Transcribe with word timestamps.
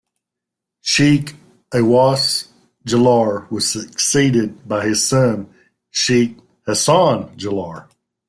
Shaikh 0.81 1.35
Awais 1.75 2.47
Jalayir 2.87 3.51
was 3.51 3.69
succeeded 3.69 4.67
by 4.67 4.83
his 4.87 5.07
son 5.07 5.53
Shaikh 5.91 6.37
Hasan 6.65 7.37
Jalayir. 7.37 7.87